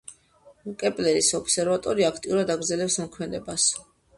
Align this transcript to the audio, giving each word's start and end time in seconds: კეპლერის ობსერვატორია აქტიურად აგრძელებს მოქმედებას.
კეპლერის 0.83 1.29
ობსერვატორია 1.41 2.09
აქტიურად 2.15 2.53
აგრძელებს 2.57 2.99
მოქმედებას. 3.05 3.69